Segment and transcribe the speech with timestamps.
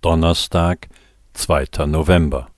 [0.00, 0.88] Donnerstag,
[1.34, 1.84] 2.
[1.86, 2.48] November.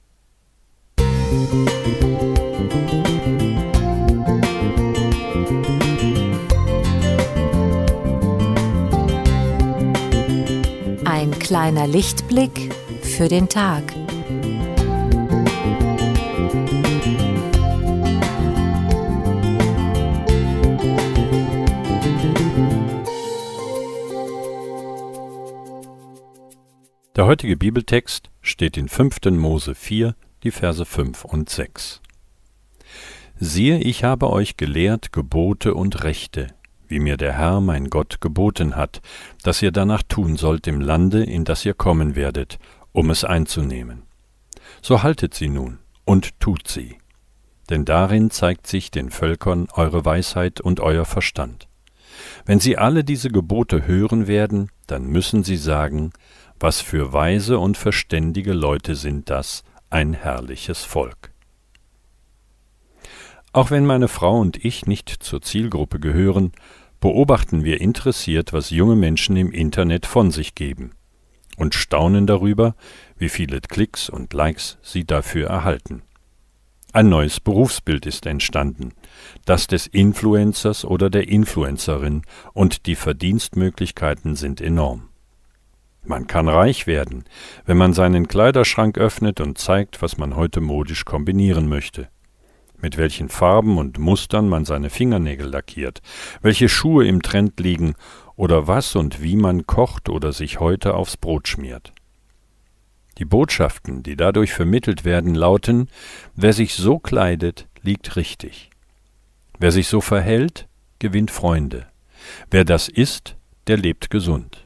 [11.05, 12.73] Ein kleiner Lichtblick
[13.03, 13.93] für den Tag.
[27.15, 29.33] Der heutige Bibeltext steht in 5.
[29.33, 30.15] Mose 4,
[30.45, 32.01] die Verse 5 und 6.
[33.39, 36.47] Siehe, ich habe euch gelehrt Gebote und Rechte,
[36.89, 39.03] wie mir der Herr mein Gott geboten hat,
[39.43, 42.59] dass ihr danach tun sollt im Lande, in das ihr kommen werdet,
[42.93, 44.05] um es einzunehmen.
[44.81, 46.97] So haltet sie nun und tut sie.
[47.69, 51.69] Denn darin zeigt sich den Völkern eure Weisheit und euer Verstand.
[52.47, 56.13] Wenn sie alle diese Gebote hören werden, dann müssen sie sagen,
[56.63, 61.33] was für weise und verständige Leute sind das, ein herrliches Volk.
[63.53, 66.53] Auch wenn meine Frau und ich nicht zur Zielgruppe gehören,
[67.01, 70.93] beobachten wir interessiert, was junge Menschen im Internet von sich geben
[71.57, 72.77] und staunen darüber,
[73.19, 76.03] wie viele Klicks und Likes sie dafür erhalten.
[76.93, 78.93] Ein neues Berufsbild ist entstanden,
[79.45, 85.12] das des Influencers oder der Influencerin, und die Verdienstmöglichkeiten sind enorm.
[86.05, 87.25] Man kann reich werden,
[87.65, 92.09] wenn man seinen Kleiderschrank öffnet und zeigt, was man heute modisch kombinieren möchte.
[92.81, 96.03] Mit welchen Farben und Mustern man seine Fingernägel lackiert,
[96.41, 97.95] welche Schuhe im Trend liegen
[98.35, 101.93] oder was und wie man kocht oder sich heute aufs Brot schmiert.
[103.19, 105.89] Die Botschaften, die dadurch vermittelt werden, lauten,
[106.35, 108.71] wer sich so kleidet, liegt richtig.
[109.61, 110.67] Wer sich so verhält,
[110.99, 111.87] gewinnt Freunde.
[112.51, 113.37] Wer das ist,
[113.69, 114.62] der lebt gesund.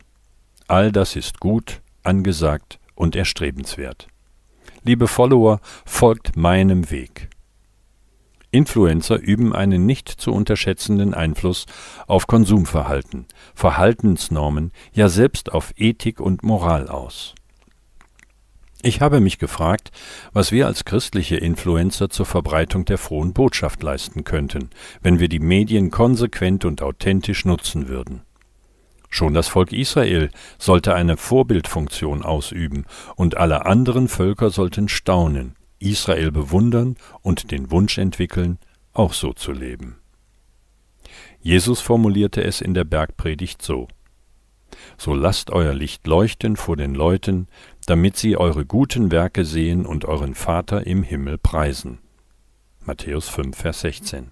[0.69, 4.09] All das ist gut, angesagt und erstrebenswert.
[4.83, 7.29] Liebe Follower, folgt meinem Weg.
[8.51, 11.67] Influencer üben einen nicht zu unterschätzenden Einfluss
[12.07, 17.35] auf Konsumverhalten, Verhaltensnormen, ja selbst auf Ethik und Moral aus.
[18.83, 19.91] Ich habe mich gefragt,
[20.33, 24.71] was wir als christliche Influencer zur Verbreitung der frohen Botschaft leisten könnten,
[25.03, 28.23] wenn wir die Medien konsequent und authentisch nutzen würden.
[29.17, 30.29] Schon das Volk Israel
[30.59, 32.85] sollte eine Vorbildfunktion ausüben,
[33.15, 38.59] und alle anderen Völker sollten staunen, Israel bewundern und den Wunsch entwickeln,
[38.93, 39.97] auch so zu leben.
[41.41, 43.89] Jesus formulierte es in der Bergpredigt so
[44.99, 47.49] So lasst euer Licht leuchten vor den Leuten,
[47.87, 52.01] damit sie eure guten Werke sehen und euren Vater im Himmel preisen.
[52.85, 54.31] Matthäus 5, Vers 16.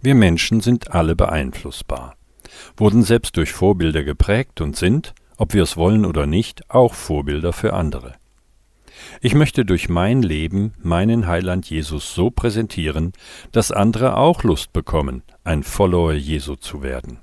[0.00, 2.16] Wir Menschen sind alle beeinflussbar
[2.76, 7.52] wurden selbst durch Vorbilder geprägt und sind, ob wir es wollen oder nicht, auch Vorbilder
[7.52, 8.14] für andere.
[9.20, 13.12] Ich möchte durch mein Leben meinen Heiland Jesus so präsentieren,
[13.52, 17.18] dass andere auch Lust bekommen, ein Follower Jesu zu werden.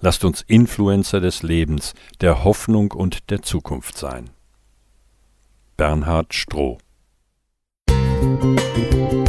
[0.00, 4.30] Lasst uns Influencer des Lebens, der Hoffnung und der Zukunft sein.
[5.76, 6.78] Bernhard Stroh
[8.22, 9.20] Musik